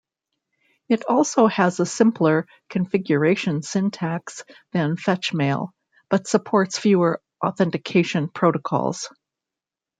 It 0.89 1.05
also 1.07 1.45
has 1.45 1.79
a 1.79 1.85
simpler 1.85 2.47
configuration 2.71 3.61
syntax 3.61 4.43
than 4.71 4.95
fetchmail, 4.97 5.73
but 6.09 6.27
supports 6.27 6.79
fewer 6.79 7.21
authentication 7.45 8.27
protocols. 8.27 9.07